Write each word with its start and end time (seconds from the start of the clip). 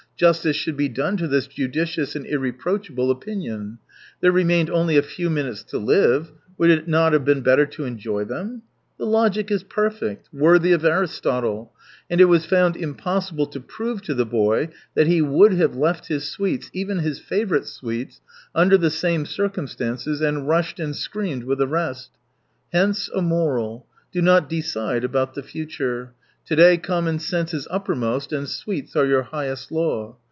Justice 0.17 0.55
should 0.55 0.77
be 0.77 0.87
done 0.87 1.17
to. 1.17 1.27
this 1.27 1.47
judicious 1.47 2.15
and 2.15 2.27
irreproachable 2.27 3.09
opinion. 3.09 3.79
There 4.19 4.31
remained 4.31 4.69
only 4.69 4.95
a 4.95 5.01
few 5.01 5.31
minutes 5.31 5.63
to 5.63 5.79
live— 5.79 6.31
would 6.59 6.69
it 6.69 6.87
not 6.87 7.13
have 7.13 7.25
been 7.25 7.41
better 7.41 7.65
to 7.65 7.85
enjoy 7.85 8.25
them? 8.25 8.61
The 8.99 9.07
logic 9.07 9.49
is 9.49 9.63
perfect, 9.63 10.29
worthy 10.31 10.73
of 10.73 10.85
Aristotle. 10.85 11.73
And 12.07 12.21
it 12.21 12.25
was 12.25 12.45
found 12.45 12.77
impossible 12.77 13.47
to 13.47 13.59
prove 13.59 14.03
to 14.03 14.13
the 14.13 14.25
boy 14.27 14.69
that 14.93 15.07
he 15.07 15.23
would 15.23 15.53
have 15.53 15.75
left 15.75 16.05
his 16.07 16.29
sweets, 16.29 16.69
even 16.71 16.99
his 16.99 17.17
favourite' 17.17 17.65
sweets, 17.65 18.21
under 18.53 18.77
the 18.77 18.91
same 18.91 19.25
circumstances, 19.25 20.21
and 20.21 20.47
rushed. 20.47 20.79
and 20.79 20.95
screamed 20.95 21.45
with 21.45 21.57
the 21.57 21.67
rest. 21.67 22.11
Hence 22.71 23.09
a 23.15 23.23
moral— 23.23 23.87
do 24.13 24.21
not 24.21 24.47
decide 24.47 25.03
about 25.03 25.33
the 25.33 25.41
future. 25.41 26.11
To 26.47 26.55
day 26.55 26.77
common 26.77 27.19
sense 27.19 27.53
is 27.53 27.67
uppermost, 27.69 28.33
and 28.33 28.49
sweets 28.49 28.95
are 28.95 29.05
your 29.05 29.21
highest 29.21 29.71
law. 29.71 30.17